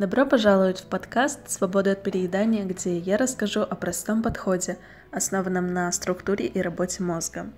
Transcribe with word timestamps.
Добро 0.00 0.24
пожаловать 0.24 0.80
в 0.80 0.86
подкаст 0.86 1.50
«Свобода 1.50 1.92
от 1.92 2.02
переедания», 2.02 2.64
где 2.64 2.96
я 2.96 3.18
расскажу 3.18 3.60
о 3.60 3.74
простом 3.74 4.22
подходе, 4.22 4.78
основанном 5.12 5.66
на 5.74 5.92
структуре 5.92 6.46
и 6.46 6.62
работе 6.62 7.02
мозга. 7.02 7.52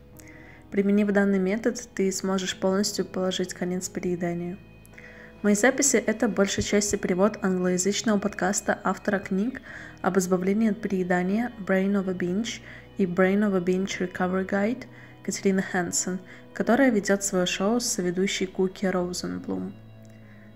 Применив 0.72 1.12
данный 1.12 1.38
метод, 1.38 1.80
ты 1.94 2.10
сможешь 2.10 2.58
полностью 2.58 3.04
положить 3.04 3.54
конец 3.54 3.88
перееданию. 3.88 4.58
Мои 5.42 5.54
записи— 5.54 5.94
это 6.06 6.26
большей 6.26 6.64
части 6.64 6.96
перевод 6.96 7.38
англоязычного 7.42 8.18
подкаста 8.18 8.76
автора 8.82 9.20
книг 9.20 9.62
об 10.00 10.18
избавлении 10.18 10.72
от 10.72 10.80
переедания 10.80 11.52
Brain 11.64 11.92
of 11.92 12.10
a 12.10 12.12
Binge 12.12 12.60
и 12.98 13.06
Brain 13.06 13.48
of 13.48 13.56
a 13.56 13.60
Binge 13.60 14.00
Recovery 14.00 14.50
Guide 14.50 14.86
Катерины 15.22 15.62
Хэнсон, 15.62 16.18
которая 16.54 16.90
ведет 16.90 17.22
свое 17.22 17.46
шоу 17.46 17.78
с 17.78 17.86
соведущей 17.86 18.48
Куки 18.48 18.86
Роузенблум. 18.86 19.72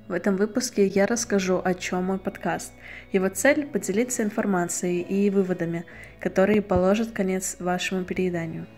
В 0.08 0.12
этом 0.12 0.36
выпуске 0.36 0.86
я 0.86 1.04
расскажу, 1.04 1.60
о 1.64 1.74
чем 1.74 2.04
мой 2.04 2.18
подкаст. 2.18 2.72
Его 3.10 3.28
цель– 3.28 3.66
поделиться 3.72 4.22
информацией 4.22 5.02
и 5.02 5.30
выводами, 5.30 5.84
которые 6.20 6.62
положат 6.62 7.10
конец 7.10 7.56
вашему 7.58 8.04
перееданию. 8.04 8.68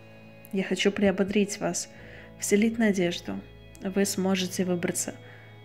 Я 0.52 0.64
хочу 0.64 0.90
приободрить 0.90 1.60
вас, 1.60 1.90
вселить 2.38 2.78
надежду. 2.78 3.38
Вы 3.82 4.06
сможете 4.06 4.64
выбраться, 4.64 5.14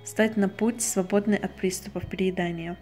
стать 0.04 0.36
на 0.36 0.50
путь, 0.50 0.82
свободный 0.82 1.38
от 1.38 1.56
приступов 1.56 2.10
переедания. 2.10 2.78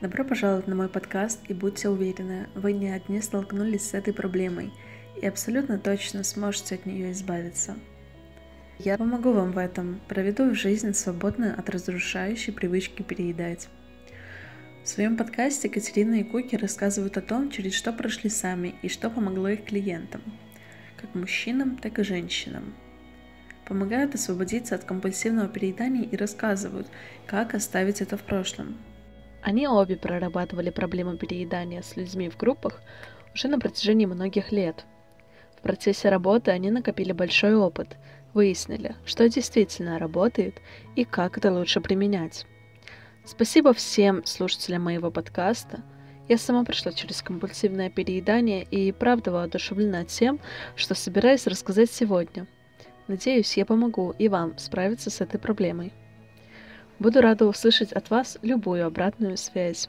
Добро 0.00 0.22
пожаловать 0.24 0.68
на 0.68 0.76
мой 0.76 0.88
подкаст 0.88 1.40
и 1.48 1.52
будьте 1.52 1.88
уверены, 1.88 2.46
вы 2.54 2.74
не 2.74 2.90
одни 2.90 3.20
столкнулись 3.20 3.90
с 3.90 3.94
этой 3.94 4.14
проблемой 4.14 4.72
и 5.20 5.26
абсолютно 5.26 5.80
точно 5.80 6.22
сможете 6.22 6.76
от 6.76 6.86
нее 6.86 7.10
избавиться. 7.10 7.74
Я 8.78 8.98
помогу 8.98 9.32
вам 9.32 9.52
в 9.52 9.58
этом, 9.58 10.00
проведу 10.08 10.50
в 10.50 10.54
жизнь 10.54 10.94
свободную 10.94 11.56
от 11.56 11.70
разрушающей 11.70 12.52
привычки 12.52 13.02
переедать. 13.02 13.68
В 14.82 14.88
своем 14.88 15.16
подкасте 15.16 15.68
Катерина 15.68 16.14
и 16.14 16.24
Куки 16.24 16.56
рассказывают 16.56 17.16
о 17.16 17.22
том, 17.22 17.50
через 17.50 17.74
что 17.74 17.92
прошли 17.92 18.28
сами 18.28 18.74
и 18.82 18.88
что 18.88 19.10
помогло 19.10 19.48
их 19.48 19.64
клиентам, 19.64 20.22
как 20.96 21.14
мужчинам, 21.14 21.76
так 21.76 22.00
и 22.00 22.02
женщинам. 22.02 22.74
Помогают 23.64 24.16
освободиться 24.16 24.74
от 24.74 24.82
компульсивного 24.82 25.48
переедания 25.48 26.02
и 26.02 26.16
рассказывают, 26.16 26.88
как 27.26 27.54
оставить 27.54 28.02
это 28.02 28.16
в 28.16 28.24
прошлом. 28.24 28.76
Они 29.40 29.68
обе 29.68 29.96
прорабатывали 29.96 30.70
проблему 30.70 31.16
переедания 31.16 31.80
с 31.80 31.96
людьми 31.96 32.28
в 32.28 32.36
группах 32.36 32.82
уже 33.34 33.46
на 33.46 33.60
протяжении 33.60 34.06
многих 34.06 34.50
лет. 34.50 34.84
В 35.56 35.62
процессе 35.62 36.08
работы 36.08 36.50
они 36.50 36.72
накопили 36.72 37.12
большой 37.12 37.54
опыт– 37.54 37.96
выяснили, 38.34 38.96
что 39.04 39.28
действительно 39.28 39.98
работает 39.98 40.60
и 40.96 41.04
как 41.04 41.38
это 41.38 41.52
лучше 41.52 41.80
применять. 41.80 42.46
Спасибо 43.24 43.72
всем 43.72 44.24
слушателям 44.26 44.82
моего 44.82 45.10
подкаста. 45.10 45.82
Я 46.28 46.36
сама 46.36 46.64
прошла 46.64 46.92
через 46.92 47.22
компульсивное 47.22 47.90
переедание 47.90 48.64
и 48.64 48.92
правда 48.92 49.30
воодушевлена 49.30 50.04
тем, 50.04 50.40
что 50.74 50.94
собираюсь 50.94 51.46
рассказать 51.46 51.90
сегодня. 51.90 52.46
Надеюсь, 53.08 53.56
я 53.56 53.66
помогу 53.66 54.14
и 54.18 54.28
вам 54.28 54.56
справиться 54.58 55.10
с 55.10 55.20
этой 55.20 55.38
проблемой. 55.38 55.92
Буду 56.98 57.20
рада 57.20 57.46
услышать 57.46 57.92
от 57.92 58.10
вас 58.10 58.38
любую 58.42 58.86
обратную 58.86 59.36
связь. 59.36 59.88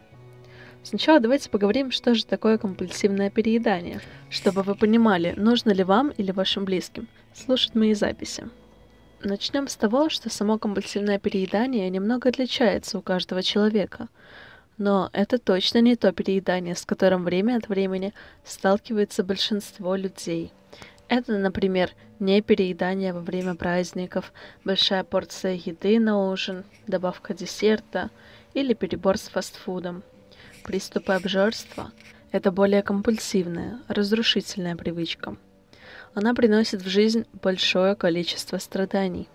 Сначала 0.86 1.20
давайте 1.20 1.50
поговорим, 1.50 1.90
что 1.90 2.14
же 2.14 2.28
такое 2.28 2.60
компульсивное 2.60 3.32
переедание, 3.32 4.02
чтобы 4.30 4.62
вы 4.62 4.76
понимали, 4.76 5.34
нужно 5.36 5.72
ли 5.72 5.84
вам 5.84 6.10
или 6.10 6.30
вашим 6.30 6.64
близким 6.64 7.08
слушать 7.34 7.74
мои 7.74 7.96
записи. 7.96 8.48
Начнем 9.24 9.68
с 9.68 9.76
того, 9.76 10.10
что 10.10 10.30
само 10.30 10.60
компульсивное 10.60 11.18
переедание 11.18 11.90
немного 11.90 12.30
отличается 12.30 13.00
у 13.00 13.02
каждого 13.02 13.42
человека. 13.42 14.10
Но 14.78 15.10
это 15.12 15.40
точно 15.40 15.80
не 15.80 15.96
то 15.96 16.12
переедание, 16.12 16.76
с 16.76 16.86
которым 16.86 17.24
время 17.24 17.58
от 17.58 17.68
времени 17.68 18.14
сталкивается 18.44 19.24
большинство 19.24 19.96
людей. 19.96 20.52
Это, 21.08 21.36
например, 21.40 21.90
не 22.20 22.44
переедание 22.44 23.12
во 23.12 23.22
время 23.22 23.56
праздников, 23.56 24.32
большая 24.64 25.04
порция 25.04 25.54
еды 25.54 26.00
на 26.00 26.30
ужин, 26.30 26.64
добавка 26.86 27.34
десерта 27.34 28.12
или 28.54 28.76
перебор 28.76 29.18
с 29.18 29.30
фастфудом– 29.30 30.04
Приступы 30.66 31.14
обжорства– 31.14 31.92
это 32.32 32.52
более 32.52 32.82
компульсивная, 32.82 33.82
разрушительная 33.88 34.76
привычка. 34.76 35.38
Она 36.16 36.34
приносит 36.34 36.82
в 36.82 36.90
жизнь 36.90 37.28
большое 37.40 37.94
количество 37.96 38.58
страданий. 38.58 39.30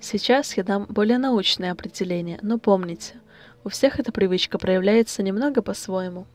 Сейчас 0.00 0.56
я 0.56 0.64
дам 0.64 0.86
более 0.88 1.18
научное 1.18 1.70
определение, 1.70 2.38
но 2.40 2.58
помните, 2.58 3.20
у 3.62 3.68
всех 3.68 4.00
эта 4.00 4.10
привычка 4.10 4.56
проявляется 4.56 5.22
немного 5.22 5.60
по-своему. 5.60 6.26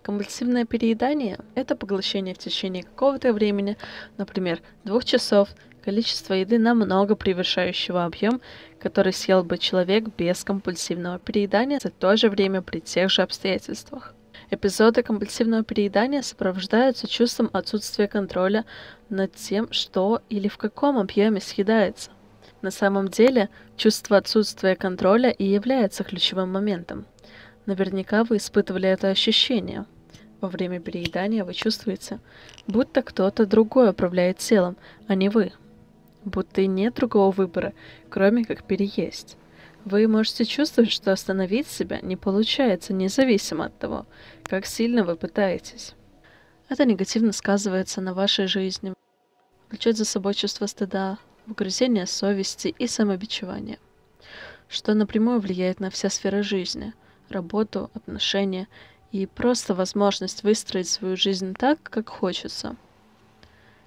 Компульсивное 0.00 0.64
переедание– 0.64 1.38
это 1.54 1.76
поглощение 1.76 2.34
в 2.34 2.38
течение 2.38 2.84
какого-то 2.84 3.34
времени, 3.34 3.76
например, 4.16 4.62
двух 4.82 5.04
часов, 5.04 5.50
количество 5.84 6.32
еды 6.32 6.58
намного 6.58 7.14
превышающего 7.14 8.04
объем, 8.04 8.40
который 8.80 9.12
съел 9.12 9.44
бы 9.44 9.58
человек 9.58 10.06
без 10.16 10.42
компульсивного 10.42 11.18
переедания 11.18 11.78
за 11.78 11.90
то 11.90 12.16
же 12.16 12.30
время 12.30 12.62
при 12.62 12.80
тех 12.80 13.10
же 13.10 13.20
обстоятельствах. 13.22 14.14
Эпизоды 14.50 15.02
компульсивного 15.02 15.62
переедания 15.62 16.22
сопровождаются 16.22 17.06
чувством 17.06 17.50
отсутствия 17.52 18.08
контроля 18.08 18.64
над 19.10 19.34
тем, 19.34 19.70
что 19.72 20.22
или 20.30 20.48
в 20.48 20.56
каком 20.56 20.96
объеме 20.98 21.40
съедается. 21.40 22.10
На 22.62 22.70
самом 22.70 23.08
деле, 23.08 23.50
чувство 23.76 24.16
отсутствия 24.16 24.76
контроля 24.76 25.30
и 25.30 25.44
является 25.44 26.02
ключевым 26.02 26.50
моментом. 26.50 27.04
Наверняка 27.66 28.24
вы 28.24 28.38
испытывали 28.38 28.88
это 28.88 29.08
ощущение. 29.08 29.84
Во 30.40 30.48
время 30.48 30.80
переедания 30.80 31.44
вы 31.44 31.52
чувствуете, 31.52 32.20
будто 32.66 33.02
кто-то 33.02 33.44
другой 33.44 33.90
управляет 33.90 34.38
телом, 34.38 34.76
а 35.08 35.14
не 35.14 35.28
вы 35.28 35.52
будто 36.24 36.60
и 36.60 36.66
нет 36.66 36.94
другого 36.94 37.30
выбора, 37.30 37.72
кроме 38.08 38.44
как 38.44 38.64
переесть. 38.64 39.36
Вы 39.84 40.08
можете 40.08 40.44
чувствовать, 40.44 40.90
что 40.90 41.12
остановить 41.12 41.66
себя 41.66 42.00
не 42.00 42.16
получается, 42.16 42.94
независимо 42.94 43.66
от 43.66 43.78
того, 43.78 44.06
как 44.44 44.64
сильно 44.66 45.04
вы 45.04 45.16
пытаетесь. 45.16 45.94
Это 46.68 46.86
негативно 46.86 47.32
сказывается 47.32 48.00
на 48.00 48.14
вашей 48.14 48.46
жизни, 48.46 48.94
влечет 49.70 49.96
за 49.96 50.06
собой 50.06 50.34
чувство 50.34 50.66
стыда, 50.66 51.18
угрызение 51.46 52.06
совести 52.06 52.74
и 52.78 52.86
самобичевание, 52.86 53.78
что 54.68 54.94
напрямую 54.94 55.40
влияет 55.40 55.80
на 55.80 55.90
все 55.90 56.08
сферы 56.08 56.42
жизни, 56.42 56.94
работу, 57.28 57.90
отношения 57.92 58.68
и 59.12 59.26
просто 59.26 59.74
возможность 59.74 60.42
выстроить 60.42 60.88
свою 60.88 61.16
жизнь 61.16 61.54
так, 61.54 61.82
как 61.82 62.08
хочется– 62.08 62.76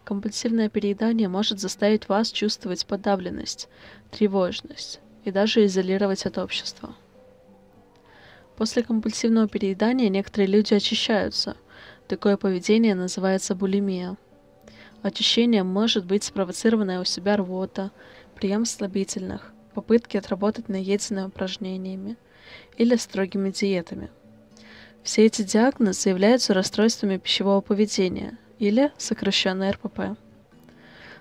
Компульсивное 0.08 0.70
переедание 0.70 1.28
может 1.28 1.60
заставить 1.60 2.08
вас 2.08 2.32
чувствовать 2.32 2.86
подавленность, 2.86 3.68
тревожность 4.10 5.02
и 5.26 5.32
даже 5.32 5.66
изолировать 5.66 6.26
от 6.26 6.38
общества. 6.38 6.96
После 8.56 8.84
компульсивного 8.84 9.50
переедания 9.50 10.08
некоторые 10.08 10.48
люди 10.48 10.74
очищаются. 10.74 11.58
Такое 12.08 12.38
поведение 12.38 12.96
называется 12.96 13.54
булимия. 13.54 14.16
Очищение 15.02 15.64
может 15.64 16.06
быть 16.06 16.24
спровоцированное 16.24 17.02
у 17.02 17.04
себя 17.04 17.36
рвота, 17.36 17.92
прием 18.34 18.64
слабительных, 18.64 19.52
попытки 19.74 20.16
отработать 20.16 20.70
наеденные 20.70 21.26
упражнениями 21.26 22.16
или 22.78 22.96
строгими 22.96 23.50
диетами. 23.50 24.10
Все 25.04 25.26
эти 25.26 25.42
диагнозы 25.42 26.08
являются 26.08 26.54
расстройствами 26.54 27.18
пищевого 27.18 27.60
поведения– 27.60 28.38
или 28.60 28.92
сокращенно 28.98 29.72
РПП. 29.72 30.18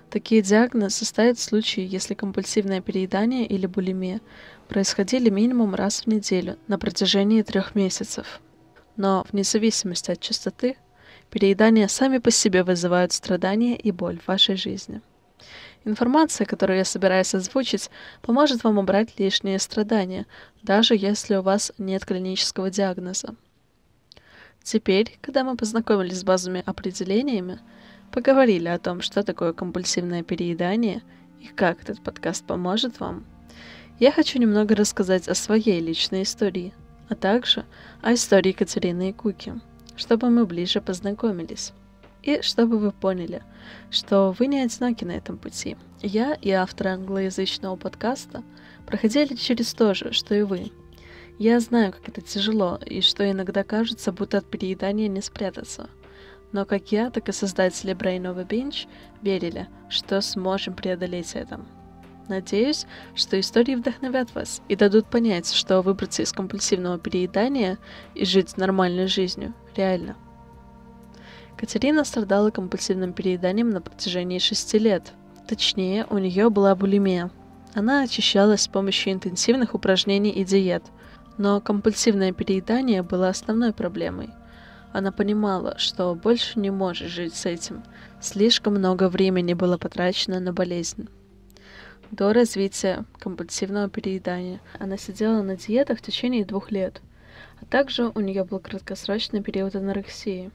Такие 0.09 0.41
диагнозы 0.41 1.03
ставят 1.03 1.37
в 1.37 1.41
случае, 1.43 1.85
если 1.85 2.13
компульсивное 2.13 2.81
переедание 2.81 3.45
или 3.45 3.65
булимия 3.65 4.21
происходили 4.69 5.29
минимум 5.29 5.75
раз 5.75 6.01
в 6.01 6.07
неделю 6.07 6.57
на 6.67 6.79
протяжении 6.79 7.41
трех 7.41 7.75
месяцев. 7.75 8.39
Но 8.95 9.25
вне 9.31 9.43
зависимости 9.43 10.11
от 10.11 10.21
частоты, 10.21 10.77
переедания 11.29 11.87
сами 11.87 12.19
по 12.19 12.31
себе 12.31 12.63
вызывают 12.63 13.11
страдания 13.11 13.75
и 13.75 13.91
боль 13.91 14.17
в 14.19 14.27
вашей 14.27 14.55
жизни. 14.55 15.01
Информация, 15.83 16.45
которую 16.45 16.77
я 16.77 16.85
собираюсь 16.85 17.35
озвучить, 17.35 17.89
поможет 18.21 18.63
вам 18.63 18.77
убрать 18.77 19.19
лишние 19.19 19.59
страдания, 19.59 20.25
даже 20.63 20.95
если 20.95 21.35
у 21.35 21.41
вас 21.41 21.71
нет 21.77 22.05
клинического 22.05 22.69
диагноза. 22.69 23.35
Теперь, 24.69 25.17
когда 25.21 25.45
мы 25.45 25.55
познакомились 25.55 26.19
с 26.19 26.23
базовыми 26.25 26.61
определениями, 26.65 27.59
поговорили 28.11 28.67
о 28.67 28.77
том, 28.77 28.99
что 28.99 29.23
такое 29.23 29.53
компульсивное 29.53 30.23
переедание 30.23 31.03
и 31.39 31.47
как 31.47 31.81
этот 31.81 32.03
подкаст 32.03 32.45
поможет 32.45 32.99
вам, 32.99 33.23
я 33.97 34.11
хочу 34.11 34.39
немного 34.39 34.75
рассказать 34.75 35.29
о 35.29 35.35
своей 35.35 35.79
личной 35.79 36.23
истории, 36.23 36.73
а 37.07 37.15
также 37.15 37.63
о 38.01 38.13
истории 38.13 38.51
Катерины 38.51 39.11
и 39.11 39.13
Куки, 39.13 39.53
чтобы 39.95 40.29
мы 40.29 40.45
ближе 40.45 40.81
познакомились. 40.81 41.71
И 42.21 42.41
чтобы 42.41 42.77
вы 42.77 42.91
поняли, 42.91 43.43
что 43.89 44.35
вы 44.37 44.47
не 44.47 44.59
одиноки 44.59 45.05
на 45.05 45.11
этом 45.11 45.37
пути. 45.37 45.77
Я 46.01 46.33
и 46.33 46.49
автор 46.51 46.87
англоязычного 46.87 47.77
подкаста 47.77 48.43
проходили 48.85 49.35
через 49.35 49.73
то 49.73 49.93
же, 49.93 50.11
что 50.11 50.35
и 50.35 50.41
вы– 50.41 50.73
Я 51.39 51.59
знаю, 51.59 51.91
как 51.91 52.09
это 52.09 52.21
тяжело, 52.21 52.79
и 52.83 53.01
что 53.01 53.29
иногда 53.29 53.63
кажется, 53.63 54.11
будто 54.11 54.39
от 54.39 54.45
переедания 54.45 55.07
не 55.07 55.21
спрятаться. 55.21 55.89
Но 56.51 56.65
как 56.65 56.91
я, 56.91 57.11
так 57.11 57.29
и 57.29 57.31
создатели 57.31 57.93
of 57.93 58.47
Binge 58.47 58.87
верили, 59.21 59.67
что 59.89 60.19
сможем 60.21 60.73
преодолеть 60.73 61.35
это. 61.35 61.59
Надеюсь, 62.27 62.85
что 63.15 63.39
истории 63.39 63.75
вдохновят 63.75 64.33
вас 64.33 64.61
и 64.67 64.75
дадут 64.75 65.09
понять, 65.09 65.53
что 65.53 65.81
выбраться 65.81 66.23
из 66.23 66.33
компульсивного 66.33 66.97
переедания 66.97 67.77
и 68.15 68.25
жить 68.25 68.57
нормальной 68.57 69.07
жизнью 69.07 69.53
реально. 69.75 70.15
Катерина 71.55 72.03
страдала 72.03 72.49
компульсивным 72.49 73.13
перееданием 73.13 73.69
на 73.69 73.81
протяжении 73.81 74.39
шести 74.39 74.77
лет. 74.77 75.13
Точнее, 75.47 76.05
у 76.09 76.17
нее 76.17 76.49
была 76.49 76.75
булимия. 76.75 77.31
Она 77.73 78.01
очищалась 78.03 78.61
с 78.61 78.67
помощью 78.67 79.13
интенсивных 79.13 79.73
упражнений 79.73 80.31
и 80.31 80.43
диет, 80.43 80.83
но 81.37 81.61
компульсивное 81.61 82.33
переедание 82.33 83.03
было 83.03 83.29
основной 83.29 83.73
проблемой. 83.73 84.29
Она 84.93 85.11
понимала, 85.11 85.77
что 85.77 86.15
больше 86.15 86.59
не 86.59 86.71
может 86.71 87.09
жить 87.09 87.35
с 87.35 87.45
этим. 87.45 87.83
Слишком 88.21 88.75
много 88.75 89.09
времени 89.09 89.53
было 89.53 89.77
потрачено 89.77 90.39
на 90.39 90.53
болезнь. 90.53 91.07
До 92.09 92.31
развития 92.31 93.03
компульсивного 93.19 93.89
переедания 93.89 94.61
она 94.79 94.97
сидела 94.97 95.41
на 95.41 95.57
диетах 95.57 95.99
в 95.99 96.01
течение 96.01 96.45
двух 96.45 96.71
лет, 96.71 97.01
а 97.61 97.65
также 97.65 98.11
у 98.15 98.19
нее 98.21 98.45
был 98.45 98.59
краткосрочный 98.59 99.43
период 99.43 99.75
анорексии. 99.75 100.51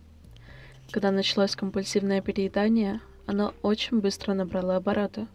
Когда 0.90 1.10
началось 1.10 1.54
компульсивное 1.54 2.22
переедание, 2.22 3.00
она 3.26 3.52
очень 3.62 4.00
быстро 4.00 4.34
набрала 4.34 4.76
обороты. 4.76 5.26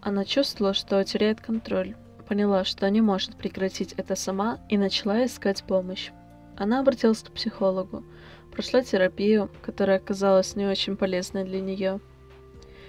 Она 0.00 0.24
чувствовала, 0.24 0.74
что 0.74 1.02
теряет 1.04 1.40
контроль, 1.40 1.96
поняла, 2.28 2.64
что 2.64 2.88
не 2.90 3.00
может 3.00 3.36
прекратить 3.36 3.94
это 3.96 4.14
сама 4.14 4.58
и 4.68 4.76
начала 4.76 5.24
искать 5.24 5.64
помощь. 5.64 6.10
Она 6.56 6.80
обратилась 6.80 7.22
к 7.22 7.30
психологу, 7.30 8.04
прошла 8.52 8.82
терапию, 8.82 9.50
которая 9.62 9.96
оказалась 9.96 10.56
не 10.56 10.66
очень 10.66 10.96
полезной 10.96 11.44
для 11.44 11.60
нее– 11.60 12.00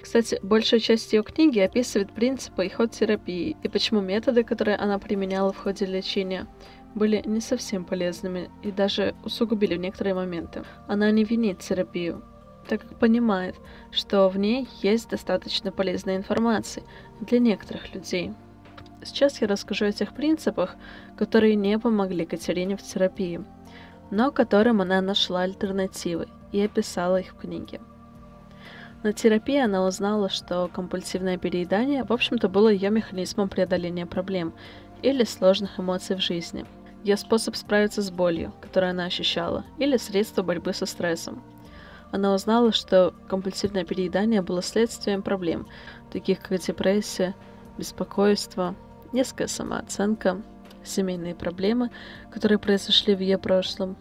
кстати, 0.01 0.39
большая 0.41 0.80
часть 0.80 1.13
ее 1.13 1.24
книги 1.24 1.59
описывает 1.59 2.12
принципы 2.12 2.65
и 2.65 2.69
ход 2.69 2.91
терапии, 2.91 3.57
и 3.62 3.68
почему 3.68 4.01
методы, 4.01 4.44
которые 4.44 4.77
она 4.77 4.97
применяла 4.97 5.51
в 5.51 5.57
ходе 5.57 5.86
лечения, 5.86 6.47
были 6.95 7.21
не 7.25 7.41
совсем 7.41 7.86
полезными 7.86 8.50
и 8.63 8.71
даже 8.71 9.13
усугубили 9.24 9.75
в 9.75 9.80
некоторые 9.80 10.15
моменты. 10.15 10.63
Она 10.88 11.12
не 11.12 11.24
винит 11.24 11.59
терапию, 11.59 12.24
так 12.68 12.81
как 12.81 12.97
понимает, 12.97 13.56
что 13.91 14.27
в 14.30 14.38
ней 14.38 14.68
есть 14.81 15.09
достаточно 15.09 15.71
полезной 15.71 16.15
информации 16.15 16.83
для 17.21 17.39
некоторых 17.39 17.94
людей. 17.94 18.33
Сейчас 19.04 19.42
я 19.42 19.48
расскажу 19.48 19.86
о 19.86 19.92
тех 19.92 20.13
принципах, 20.13 20.75
которые 21.18 21.56
не 21.56 21.80
помогли 21.80 22.25
Катерине 22.25 22.75
в 22.75 22.84
терапии, 22.84 23.44
но 24.12 24.31
которым 24.31 24.81
она 24.81 25.01
нашла 25.01 25.42
альтернативы 25.42 26.28
и 26.51 26.62
описала 26.62 27.19
их 27.19 27.34
в 27.34 27.38
книге. 27.38 27.80
На 29.01 29.13
терапии 29.13 29.57
она 29.57 29.86
узнала, 29.86 30.28
что 30.28 30.69
компульсивное 30.74 31.38
переедание, 31.38 32.04
в 32.04 32.12
общем-то, 32.12 32.50
было 32.50 32.68
ее 32.68 32.90
механизмом 32.90 33.48
преодоления 33.48 34.06
проблем 34.06 34.54
или 35.01 35.24
сложных 35.24 35.80
эмоций 35.80 36.18
в 36.18 36.19
жизни, 36.19 36.66
ее 37.06 37.16
способ 37.16 37.56
справиться 37.56 38.01
с 38.01 38.12
болью, 38.12 38.54
которую 38.60 38.90
она 38.90 39.06
ощущала, 39.06 39.63
или 39.78 39.96
средство 39.96 40.44
борьбы 40.44 40.74
со 40.74 40.86
стрессом. 40.86 41.42
Она 42.12 42.34
узнала, 42.34 42.74
что 42.74 43.13
компульсивное 43.30 43.86
переедание 43.86 44.42
было 44.42 44.62
следствием 44.62 45.22
проблем, 45.22 45.68
таких 46.12 46.42
как 46.42 46.60
депрессия, 46.60 47.36
беспокойство, 47.78 48.75
низкая 49.13 49.47
самооценка, 49.47 50.41
семейные 50.83 51.35
проблемы, 51.35 51.91
которые 52.31 52.59
произошли 52.59 53.15
в 53.15 53.19
ее 53.19 53.38
прошлом, 53.38 53.97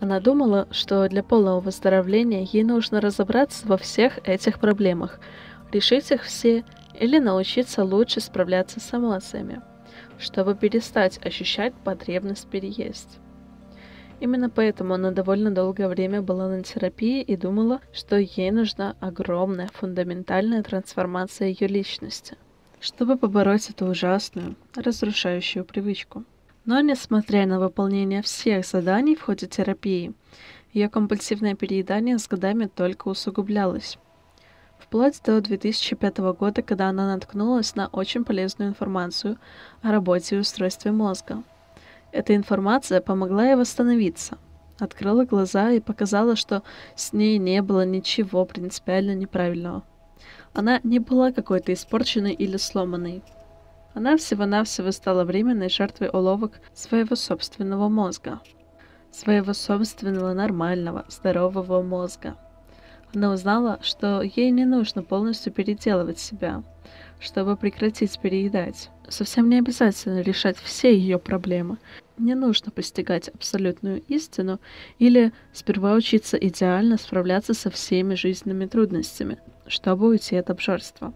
она 0.00 0.20
думала, 0.20 0.66
что 0.70 1.08
для 1.08 1.22
полного 1.22 1.60
выздоровления 1.60 2.42
ей 2.42 2.64
нужно 2.64 3.00
разобраться 3.00 3.66
во 3.66 3.76
всех 3.76 4.18
этих 4.26 4.58
проблемах, 4.58 5.20
решить 5.72 6.10
их 6.10 6.22
все 6.22 6.64
или 6.98 7.18
научиться 7.18 7.84
лучше 7.84 8.20
справляться 8.20 8.80
с 8.80 8.92
эмоциями, 8.92 9.62
чтобы 10.18 10.54
перестать 10.54 11.24
ощущать 11.24 11.74
потребность 11.84 12.48
переесть. 12.48 13.18
Именно 14.20 14.48
поэтому 14.48 14.94
она 14.94 15.10
довольно 15.10 15.50
долгое 15.50 15.88
время 15.88 16.22
была 16.22 16.48
на 16.48 16.62
терапии 16.62 17.20
и 17.20 17.36
думала, 17.36 17.80
что 17.92 18.16
ей 18.16 18.50
нужна 18.50 18.96
огромная 19.00 19.68
фундаментальная 19.72 20.62
трансформация 20.62 21.48
ее 21.48 21.66
личности, 21.66 22.36
чтобы 22.84 23.16
побороть 23.16 23.70
эту 23.70 23.86
ужасную, 23.86 24.56
разрушающую 24.76 25.64
привычку. 25.64 26.24
Но 26.66 26.80
несмотря 26.80 27.46
на 27.46 27.58
выполнение 27.58 28.20
всех 28.20 28.66
заданий 28.66 29.16
в 29.16 29.22
ходе 29.22 29.46
терапии, 29.46 30.12
ее 30.74 30.90
компульсивное 30.90 31.54
переедание 31.54 32.18
с 32.18 32.28
годами 32.28 32.66
только 32.66 33.08
усугублялось. 33.08 33.96
Вплоть 34.78 35.22
до 35.24 35.40
2005 35.40 36.18
года, 36.38 36.60
когда 36.60 36.90
она 36.90 37.14
наткнулась 37.14 37.74
на 37.74 37.86
очень 37.86 38.22
полезную 38.22 38.68
информацию 38.68 39.38
о 39.80 39.90
работе 39.90 40.36
и 40.36 40.38
устройстве 40.40 40.92
мозга. 40.92 41.42
Эта 42.12 42.36
информация 42.36 43.00
помогла 43.00 43.46
ей 43.46 43.54
восстановиться, 43.54 44.36
открыла 44.78 45.24
глаза 45.24 45.70
и 45.70 45.80
показала, 45.80 46.36
что 46.36 46.62
с 46.96 47.14
ней 47.14 47.38
не 47.38 47.62
было 47.62 47.86
ничего 47.86 48.44
принципиально 48.44 49.14
неправильного. 49.14 49.84
Она 50.54 50.80
не 50.84 51.00
была 51.00 51.32
какой-то 51.32 51.72
испорченной 51.72 52.32
или 52.32 52.56
сломанной. 52.56 53.22
Она 53.92 54.16
всего-навсего 54.16 54.92
стала 54.92 55.24
временной 55.24 55.68
жертвой 55.68 56.10
уловок 56.10 56.60
своего 56.72 57.16
собственного 57.16 57.88
мозга. 57.88 58.40
Своего 59.10 59.52
собственного 59.52 60.32
нормального, 60.32 61.06
здорового 61.08 61.82
мозга. 61.82 62.36
Она 63.12 63.32
узнала, 63.32 63.80
что 63.82 64.22
ей 64.22 64.50
не 64.50 64.64
нужно 64.64 65.02
полностью 65.02 65.52
переделывать 65.52 66.20
себя, 66.20 66.62
чтобы 67.18 67.56
прекратить 67.56 68.18
переедать. 68.20 68.90
Совсем 69.08 69.48
не 69.48 69.58
обязательно 69.58 70.20
решать 70.20 70.56
все 70.56 70.96
ее 70.96 71.18
проблемы. 71.18 71.78
Не 72.16 72.34
нужно 72.34 72.70
постигать 72.70 73.28
абсолютную 73.28 74.02
истину 74.06 74.60
или 75.00 75.32
сперва 75.52 75.94
учиться 75.94 76.36
идеально 76.36 76.96
справляться 76.96 77.54
со 77.54 77.70
всеми 77.70 78.14
жизненными 78.14 78.66
трудностями, 78.66 79.38
чтобы 79.66 80.08
уйти 80.08 80.36
от 80.36 80.50
обжорства 80.50 81.12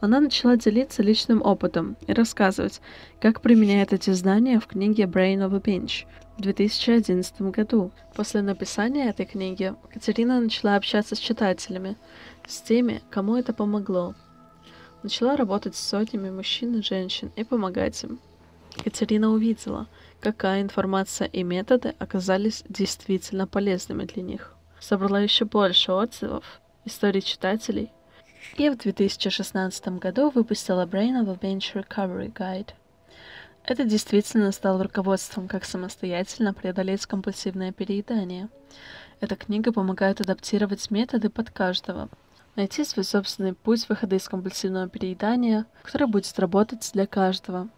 она 0.00 0.20
начала 0.20 0.56
делиться 0.56 1.02
личным 1.02 1.42
опытом 1.42 1.96
и 2.06 2.12
рассказывать, 2.12 2.80
как 3.20 3.40
применяет 3.40 3.92
эти 3.92 4.10
знания 4.10 4.60
в 4.60 4.66
книге 4.66 5.04
Brain 5.04 5.38
of 5.38 5.54
a 5.54 5.58
Binge 5.58 6.06
в 6.36 6.42
2011 6.42 7.40
году. 7.42 7.90
После 8.14 8.42
написания 8.42 9.08
этой 9.08 9.26
книги 9.26 9.74
Катерина 9.92 10.40
начала 10.40 10.76
общаться 10.76 11.16
с 11.16 11.18
читателями, 11.18 11.96
с 12.46 12.60
теми, 12.60 13.02
кому 13.10 13.36
это 13.36 13.52
помогло. 13.52 14.14
Начала 15.02 15.36
работать 15.36 15.74
с 15.74 15.80
сотнями 15.80 16.30
мужчин 16.30 16.76
и 16.76 16.82
женщин 16.82 17.32
и 17.36 17.44
помогать 17.44 18.02
им. 18.04 18.20
Катерина 18.84 19.30
увидела, 19.30 19.88
какая 20.20 20.62
информация 20.62 21.26
и 21.26 21.42
методы 21.42 21.94
оказались 21.98 22.62
действительно 22.68 23.46
полезными 23.48 24.04
для 24.04 24.22
них. 24.22 24.54
Собрала 24.78 25.20
еще 25.20 25.44
больше 25.44 25.90
отзывов, 25.90 26.60
историй 26.88 27.22
читателей 27.22 27.92
и 28.56 28.68
в 28.68 28.76
2016 28.76 29.88
году 29.98 30.30
выпустила 30.30 30.84
Brain 30.86 31.22
of 31.22 31.30
a 31.30 31.34
Bench 31.34 31.74
Recovery 31.74 32.32
Guide. 32.32 32.70
Это 33.64 33.84
действительно 33.84 34.50
стало 34.50 34.82
руководством, 34.82 35.46
как 35.46 35.64
самостоятельно 35.64 36.54
преодолеть 36.54 37.06
компульсивное 37.06 37.70
переедание. 37.70 38.48
Эта 39.20 39.36
книга 39.36 39.72
помогает 39.72 40.20
адаптировать 40.20 40.90
методы 40.90 41.28
под 41.28 41.50
каждого, 41.50 42.08
найти 42.56 42.84
свой 42.84 43.04
собственный 43.04 43.54
путь 43.54 43.88
выхода 43.88 44.16
из 44.16 44.28
компульсивного 44.28 44.88
переедания, 44.88 45.66
который 45.82 46.06
будет 46.06 46.38
работать 46.38 46.90
для 46.94 47.06
каждого. 47.06 47.68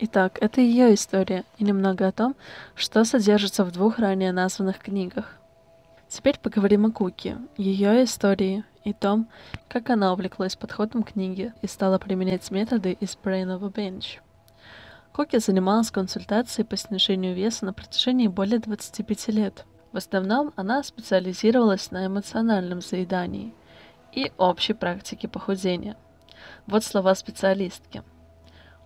Итак, 0.00 0.38
это 0.40 0.60
ее 0.60 0.94
история 0.94 1.44
и 1.58 1.64
немного 1.64 2.06
о 2.06 2.12
том, 2.12 2.36
что 2.74 3.04
содержится 3.04 3.64
в 3.64 3.72
двух 3.72 3.98
ранее 3.98 4.32
названных 4.32 4.78
книгах. 4.78 5.37
Теперь 6.08 6.38
поговорим 6.38 6.86
о 6.86 6.90
Куки, 6.90 7.36
ее 7.58 8.04
истории 8.04 8.64
и 8.82 8.94
том, 8.94 9.28
как 9.68 9.90
она 9.90 10.12
увлеклась 10.14 10.56
подходом 10.56 11.02
книги 11.02 11.52
и 11.60 11.66
стала 11.66 11.98
применять 11.98 12.50
методы 12.50 12.92
из 12.92 13.18
Brain 13.22 13.48
of 13.48 13.64
a 13.64 13.68
Bench. 13.68 14.20
Коки 15.12 15.38
занималась 15.38 15.90
консультацией 15.90 16.64
по 16.64 16.78
снижению 16.78 17.34
веса 17.34 17.66
на 17.66 17.74
протяжении 17.74 18.26
более 18.26 18.58
25 18.58 19.28
лет. 19.28 19.66
В 19.92 19.98
основном 19.98 20.54
она 20.56 20.82
специализировалась 20.82 21.90
на 21.90 22.06
эмоциональном 22.06 22.80
заедании 22.80 23.52
и 24.12 24.32
общей 24.38 24.72
практике 24.72 25.28
похудения. 25.28 25.96
Вот 26.66 26.84
слова 26.84 27.14
специалистки. 27.14 28.02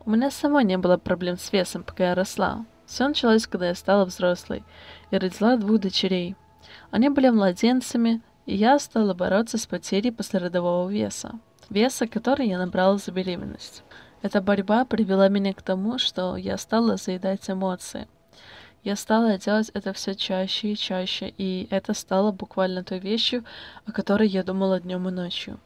У 0.04 0.10
меня 0.10 0.32
самой 0.32 0.64
не 0.64 0.76
было 0.76 0.96
проблем 0.96 1.38
с 1.38 1.52
весом, 1.52 1.84
пока 1.84 2.08
я 2.08 2.14
росла. 2.16 2.66
Все 2.86 3.06
началось, 3.06 3.46
когда 3.46 3.68
я 3.68 3.74
стала 3.76 4.04
взрослой 4.04 4.64
и 5.12 5.18
родила 5.18 5.56
двух 5.56 5.78
дочерей. 5.78 6.34
Они 6.90 7.08
были 7.08 7.28
младенцами, 7.30 8.20
и 8.46 8.54
я 8.56 8.78
стала 8.78 9.14
бороться 9.14 9.58
с 9.58 9.66
потерей 9.66 10.12
послеродового 10.12 10.88
веса, 10.88 11.38
веса, 11.70 12.06
который 12.06 12.48
я 12.48 12.58
набрала 12.58 12.98
за 12.98 13.12
беременность. 13.12 13.82
Эта 14.22 14.40
борьба 14.40 14.84
привела 14.84 15.28
меня 15.28 15.52
к 15.52 15.62
тому, 15.62 15.98
что 15.98 16.36
я 16.36 16.56
стала 16.56 16.96
заедать 16.96 17.48
эмоции, 17.50 18.06
Я 18.84 18.96
стала 18.96 19.38
делать 19.38 19.70
это 19.74 19.92
все 19.92 20.14
чаще 20.14 20.72
и 20.72 20.76
чаще, 20.76 21.32
и 21.38 21.68
это 21.70 21.94
стало 21.94 22.32
буквально 22.32 22.82
той 22.82 22.98
вещью, 22.98 23.44
о 23.86 23.92
которой 23.92 24.28
я 24.28 24.42
думала 24.42 24.80
днем 24.80 25.08
и 25.08 25.12
ночью. 25.12 25.60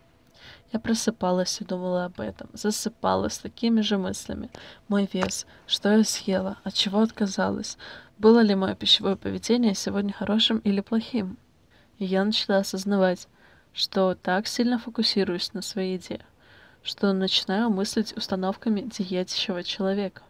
Я 0.72 0.80
просыпалась 0.80 1.60
и 1.60 1.64
думала 1.64 2.06
об 2.06 2.20
этом, 2.20 2.48
засыпала 2.52 3.28
с 3.28 3.38
такими 3.38 3.80
же 3.80 3.98
мыслями. 3.98 4.50
Мой 4.88 5.08
вес, 5.12 5.46
что 5.66 5.96
я 5.96 6.04
съела, 6.04 6.58
от 6.64 6.74
чего 6.74 7.00
отказалась, 7.00 7.78
было 8.18 8.40
ли 8.40 8.54
мое 8.54 8.74
пищевое 8.74 9.16
поведение 9.16 9.74
сегодня 9.74 10.12
хорошим 10.12 10.58
или 10.58 10.80
плохим. 10.80 11.36
И 11.98 12.04
я 12.04 12.24
начала 12.24 12.58
осознавать, 12.58 13.28
что 13.72 14.14
так 14.14 14.46
сильно 14.46 14.78
фокусируюсь 14.78 15.52
на 15.52 15.62
своей 15.62 15.94
еде, 15.94 16.20
что 16.82 17.12
начинаю 17.12 17.70
мыслить 17.70 18.16
установками 18.16 18.82
диетящего 18.82 19.62
человека. 19.62 20.22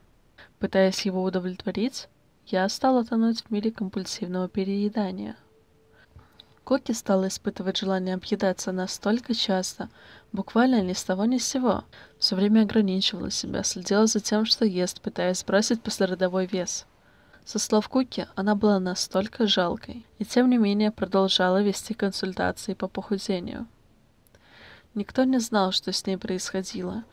Пытаясь 0.58 1.06
его 1.06 1.22
удовлетворить, 1.22 2.08
я 2.46 2.68
стала 2.68 3.04
тонуть 3.04 3.42
в 3.42 3.50
мире 3.50 3.70
компульсивного 3.70 4.48
переедания. 4.48 5.36
Коки 6.64 6.90
стала 6.90 7.28
испытывать 7.28 7.76
желание 7.76 8.16
объедаться 8.16 8.72
настолько 8.72 9.34
часто, 9.34 9.88
буквально 10.32 10.82
ни 10.82 10.92
с 10.92 11.04
того 11.04 11.24
ни 11.24 11.38
с 11.38 11.46
сего. 11.46 11.84
Все 12.18 12.34
время 12.34 12.62
ограничивала 12.62 13.30
себя, 13.30 13.62
следила 13.62 14.08
за 14.08 14.18
тем, 14.18 14.44
что 14.44 14.64
ест, 14.64 15.00
пытаясь 15.00 15.40
сбросить 15.40 15.82
послеродовой 15.82 16.46
вес. 16.46 16.84
Со 17.46 17.60
слов 17.60 17.88
Куки, 17.88 18.26
она 18.34 18.56
была 18.56 18.80
настолько 18.80 19.46
жалкой, 19.46 20.04
и 20.18 20.24
тем 20.24 20.50
не 20.50 20.58
менее 20.58 20.90
продолжала 20.90 21.62
вести 21.62 21.94
консультации 21.94 22.74
по 22.74 22.88
похудению. 22.88 23.68
Никто 24.96 25.22
не 25.22 25.38
знал, 25.38 25.70
что 25.70 25.92
с 25.92 26.04
ней 26.06 26.16
происходило. 26.18 27.04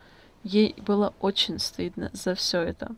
Ей 0.42 0.74
было 0.84 1.14
очень 1.20 1.60
стыдно 1.60 2.10
за 2.12 2.34
все 2.34 2.60
это. 2.62 2.96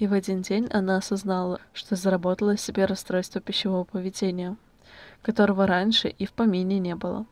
И 0.00 0.08
в 0.08 0.12
один 0.12 0.42
день 0.42 0.66
она 0.72 0.96
осознала, 0.96 1.60
что 1.72 1.94
заработала 1.94 2.56
себе 2.56 2.86
расстройство 2.86 3.40
пищевого 3.40 3.84
поведения, 3.84 4.56
которого 5.22 5.68
раньше 5.68 6.08
и 6.08 6.26
в 6.26 6.32
помине 6.32 6.80
не 6.80 6.96
было. 6.96 7.26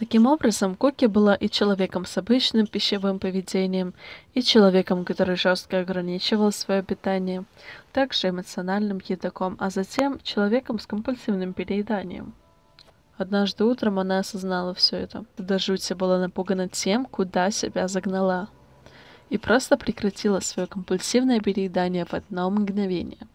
Таким 0.00 0.24
образом, 0.24 0.76
Куки 0.76 1.04
была 1.04 1.34
и 1.34 1.50
человеком 1.50 2.06
с 2.06 2.16
обычным 2.16 2.66
пищевым 2.66 3.18
поведением, 3.18 3.92
и 4.32 4.40
человеком, 4.40 5.04
который 5.04 5.36
жестко 5.36 5.80
ограничивал 5.80 6.52
свое 6.52 6.82
питание, 6.82 7.44
также 7.92 8.30
эмоциональным 8.30 9.02
едоком, 9.06 9.58
а 9.60 9.68
затем 9.68 10.18
человеком 10.22 10.78
с 10.78 10.86
компульсивным 10.86 11.52
перееданием. 11.52 12.32
Однажды 13.18 13.64
утром 13.64 13.98
она 13.98 14.20
осознала 14.20 14.72
все 14.72 14.96
это. 14.96 15.26
До 15.36 15.58
жути 15.58 15.92
была 15.92 16.18
напугана 16.18 16.66
тем, 16.66 17.04
куда 17.04 17.50
себя 17.50 17.86
загнала 17.86 18.48
и 19.28 19.36
просто 19.36 19.76
прекратила 19.76 20.40
свое 20.40 20.66
компульсивное 20.66 21.40
переедание 21.40 22.06
в 22.06 22.14
одно 22.14 22.48
мгновение. 22.48 23.26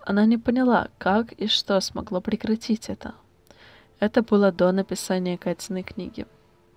Она 0.00 0.26
не 0.26 0.36
поняла, 0.36 0.88
как 0.98 1.30
и 1.30 1.46
что 1.46 1.80
смогло 1.80 2.20
прекратить 2.20 2.88
это. 2.88 3.14
Это 4.00 4.22
было 4.22 4.52
до 4.52 4.72
написания 4.72 5.38
Катиной 5.38 5.82
книги. 5.82 6.26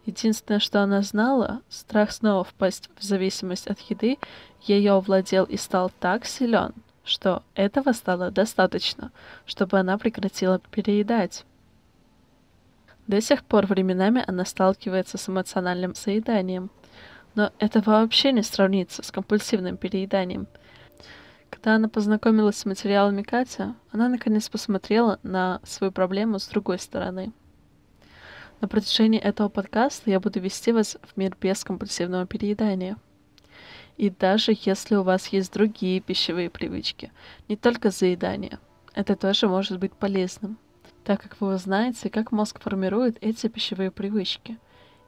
Единственное, 0.06 0.60
что 0.60 0.82
она 0.82 1.02
знала, 1.02 1.62
страх 1.70 2.12
снова 2.12 2.44
впасть 2.44 2.90
в 2.98 3.04
зависимость 3.04 3.68
от 3.68 3.80
еды 3.82 4.18
ее 4.62 4.94
овладел 4.94 5.44
и 5.44 5.58
стал 5.58 5.92
так 6.00 6.26
силен, 6.26 6.74
что 7.04 7.44
этого 7.54 7.92
стало 7.92 8.32
достаточно, 8.32 9.12
чтобы 9.46 9.78
она 9.78 9.98
прекратила 9.98 10.60
переедать. 10.72 11.46
До 13.06 13.22
сих 13.22 13.44
пор 13.44 13.68
временами 13.68 14.24
она 14.26 14.46
сталкивается 14.46 15.18
с 15.18 15.30
эмоциональным 15.30 15.94
заеданием– 15.96 16.72
но 17.36 17.52
это 17.60 17.82
вообще 17.82 18.32
не 18.32 18.44
сравнится 18.44 19.04
с 19.04 19.12
компульсивным 19.12 19.78
перееданием. 19.78 20.48
Когда 21.52 21.76
она 21.76 21.90
познакомилась 21.90 22.58
с 22.58 22.66
материалами 22.66 23.22
Катя, 23.22 23.76
она 23.92 24.10
наконец 24.10 24.50
посмотрела 24.50 25.20
на 25.22 25.60
свою 25.64 25.92
проблему 25.92 26.40
с 26.40 26.48
другой 26.48 26.80
стороны. 26.80 27.34
На 28.62 28.68
протяжении 28.68 29.20
этого 29.20 29.50
подкаста 29.50 30.10
я 30.10 30.20
буду 30.20 30.40
вести 30.40 30.72
вас 30.72 30.98
в 31.04 31.18
мир 31.18 31.36
без 31.40 31.64
компульсивного 31.64 32.26
переедания. 32.26 32.98
И 33.98 34.10
даже 34.10 34.54
если 34.62 34.96
у 34.96 35.04
вас 35.04 35.28
есть 35.28 35.54
другие 35.54 36.00
пищевые 36.00 36.50
привычки, 36.50 37.12
не 37.48 37.58
только 37.58 37.92
заедание, 37.92 38.58
это 38.94 39.16
тоже 39.16 39.48
может 39.48 39.78
быть 39.78 39.94
полезным, 39.94 40.58
так 41.04 41.22
как 41.22 41.40
вы 41.42 41.54
узнаете, 41.54 42.10
как 42.10 42.32
мозг 42.32 42.62
формирует 42.62 43.18
эти 43.22 43.48
пищевые 43.48 43.92
привычки 43.92 44.58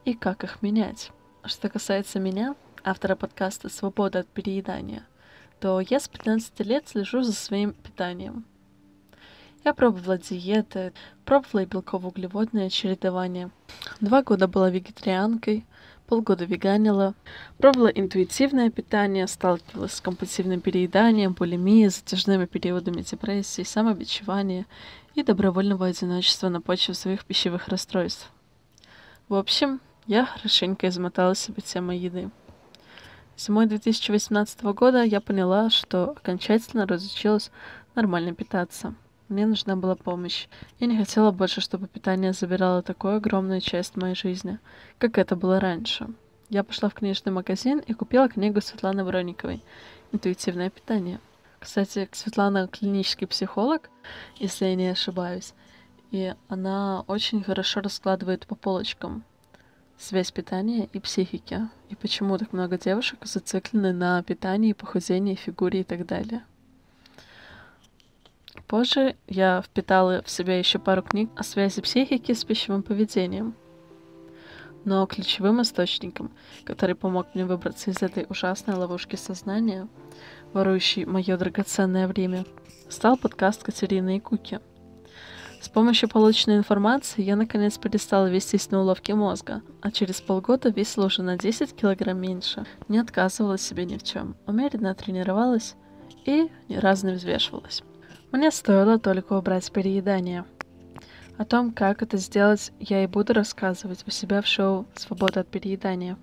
и 0.04 0.14
как 0.14 0.44
их 0.44 0.62
менять. 0.62 1.10
Что 1.44 1.68
касается 1.68 2.20
меня, 2.20 2.54
автора 2.84 3.16
подкаста 3.16 3.68
«Свобода 3.68 4.20
от 4.20 4.28
переедания», 4.28 5.04
то 5.60 5.80
я 5.80 6.00
с 6.00 6.08
15 6.08 6.60
лет 6.60 6.88
слежу 6.88 7.22
за 7.22 7.32
своим 7.32 7.72
питанием. 7.72 8.44
Я 9.64 9.72
пробовала 9.72 10.18
диеты, 10.18 10.92
пробовала 11.24 11.60
и 11.60 11.66
белково-углеводное 11.66 12.68
чередование. 12.68 13.50
Два 14.00 14.22
года 14.22 14.46
была 14.46 14.68
вегетарианкой, 14.68 15.64
полгода 16.06 16.44
веганила, 16.44 17.14
пробовала 17.56 17.88
интуитивное 17.88 18.70
питание, 18.70 19.26
сталкивалась 19.26 19.94
с 19.94 20.00
компульсивным 20.02 20.60
перееданием, 20.60 21.32
булимией, 21.32 21.88
затяжными 21.88 22.44
периодами 22.44 23.00
депрессии, 23.00 23.62
самобичевания 23.62 24.66
и 25.14 25.22
добровольного 25.22 25.86
одиночества 25.86 26.50
на 26.50 26.60
почве 26.60 26.92
своих 26.92 27.24
пищевых 27.24 27.68
расстройств. 27.68 28.30
В 29.28 29.34
общем, 29.34 29.80
я 30.06 30.26
хорошенько 30.26 30.88
измотала 30.88 31.34
себе 31.34 31.62
темой 31.62 31.98
еды. 31.98 32.30
Зимой 33.36 33.66
2018 33.66 34.62
года 34.62 35.02
я 35.02 35.20
поняла, 35.20 35.68
что 35.68 36.10
окончательно 36.10 36.86
разучилась 36.86 37.50
нормально 37.96 38.32
питаться. 38.32 38.94
Мне 39.28 39.44
нужна 39.46 39.74
была 39.74 39.96
помощь. 39.96 40.46
Я 40.78 40.86
не 40.86 40.96
хотела 40.96 41.32
больше, 41.32 41.60
чтобы 41.60 41.88
питание 41.88 42.32
забирало 42.32 42.82
такую 42.82 43.16
огромную 43.16 43.60
часть 43.60 43.96
моей 43.96 44.14
жизни, 44.14 44.60
как 44.98 45.18
это 45.18 45.34
было 45.34 45.58
раньше. 45.58 46.08
Я 46.48 46.62
пошла 46.62 46.88
в 46.88 46.94
книжный 46.94 47.32
магазин 47.32 47.80
и 47.80 47.92
купила 47.92 48.28
книгу 48.28 48.60
Светланы 48.60 49.04
Бронниковой 49.04 49.64
«Интуитивное 50.12 50.70
питание». 50.70 51.18
Кстати, 51.58 52.08
Светлана 52.12 52.68
клинический 52.68 53.26
психолог, 53.26 53.90
если 54.36 54.66
я 54.66 54.76
не 54.76 54.88
ошибаюсь, 54.88 55.54
и 56.12 56.34
она 56.48 57.02
очень 57.08 57.42
хорошо 57.42 57.80
раскладывает 57.80 58.46
по 58.46 58.54
полочкам 58.54 59.24
связь 59.98 60.30
питания 60.30 60.88
и 60.92 61.00
психики, 61.00 61.68
и 61.94 61.96
почему 61.96 62.36
так 62.38 62.52
много 62.52 62.76
девушек 62.76 63.20
зациклены 63.24 63.92
на 63.92 64.22
питании, 64.22 64.72
похудении, 64.72 65.36
фигуре 65.36 65.80
и 65.80 65.84
так 65.84 66.06
далее. 66.06 66.44
Позже 68.66 69.16
я 69.28 69.62
впитала 69.62 70.22
в 70.22 70.30
себя 70.30 70.58
еще 70.58 70.78
пару 70.78 71.02
книг 71.02 71.30
о 71.36 71.42
связи 71.42 71.80
психики 71.80 72.32
с 72.32 72.44
пищевым 72.44 72.82
поведением. 72.82 73.54
Но 74.84 75.06
ключевым 75.06 75.62
источником, 75.62 76.30
который 76.64 76.94
помог 76.94 77.28
мне 77.34 77.46
выбраться 77.46 77.90
из 77.90 78.02
этой 78.02 78.26
ужасной 78.28 78.74
ловушки 78.74 79.16
сознания, 79.16 79.88
ворующей 80.52 81.04
мое 81.04 81.36
драгоценное 81.36 82.06
время, 82.06 82.44
стал 82.88 83.16
подкаст 83.16 83.62
Катерины 83.62 84.18
и 84.18 84.20
Куки— 84.20 84.60
с 85.64 85.68
помощью 85.70 86.10
полученной 86.10 86.58
информации 86.58 87.22
я 87.22 87.36
наконец 87.36 87.78
перестала 87.78 88.26
вестись 88.26 88.70
на 88.70 88.82
уловки 88.82 89.12
мозга, 89.12 89.62
а 89.80 89.90
через 89.90 90.20
полгода 90.20 90.68
весила 90.68 91.06
уже 91.06 91.22
на 91.22 91.38
10 91.38 91.74
килограмм 91.74 92.20
меньше. 92.20 92.66
Не 92.88 92.98
отказывала 92.98 93.56
себе 93.56 93.86
ни 93.86 93.96
в 93.96 94.02
чем, 94.02 94.36
умеренно 94.46 94.94
тренировалась 94.94 95.74
и 96.26 96.50
ни 96.68 96.76
разу 96.76 97.06
не 97.06 97.14
взвешивалась. 97.14 97.82
Мне 98.30 98.50
стоило 98.50 98.98
только 98.98 99.32
убрать 99.32 99.72
переедание. 99.72 100.44
О 101.38 101.46
том, 101.46 101.72
как 101.72 102.02
это 102.02 102.18
сделать, 102.18 102.70
я 102.78 103.02
и 103.02 103.06
буду 103.06 103.32
рассказывать 103.32 104.04
у 104.06 104.10
себя 104.10 104.42
в 104.42 104.46
шоу 104.46 104.84
«Свобода 104.94 105.40
от 105.40 105.48
переедания». 105.48 106.18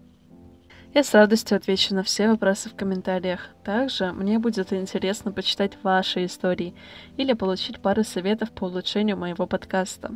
Я 0.93 1.03
с 1.03 1.13
радостью 1.13 1.55
отвечу 1.55 1.95
на 1.95 2.03
все 2.03 2.27
вопросы 2.27 2.69
в 2.69 2.75
комментариях. 2.75 3.47
Также 3.63 4.11
мне 4.11 4.39
будет 4.39 4.73
интересно 4.73 5.31
почитать 5.31 5.77
ваши 5.83 6.25
истории 6.25 6.75
или 7.15 7.31
получить 7.31 7.81
пару 7.81 8.03
советов 8.03 8.51
по 8.51 8.65
улучшению 8.65 9.15
моего 9.15 9.47
подкаста. 9.47 10.13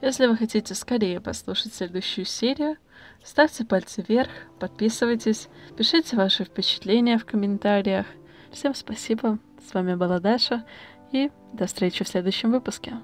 Если 0.00 0.26
вы 0.26 0.38
хотите 0.38 0.74
скорее 0.74 1.20
послушать 1.20 1.74
следующую 1.74 2.24
серию, 2.24 2.78
ставьте 3.22 3.66
пальцы 3.66 4.02
вверх, 4.08 4.30
подписывайтесь, 4.58 5.48
пишите 5.76 6.16
ваши 6.16 6.44
впечатления 6.44 7.18
в 7.18 7.26
комментариях. 7.26 8.06
Всем 8.50 8.74
спасибо, 8.74 9.38
с 9.68 9.74
вами 9.74 9.96
была 9.96 10.18
Даша, 10.18 10.64
и 11.12 11.30
до 11.52 11.66
встречи 11.66 12.04
в 12.04 12.08
следующем 12.08 12.52
выпуске. 12.52 13.00